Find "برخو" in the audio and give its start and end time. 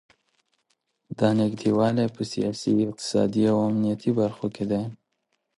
4.19-4.47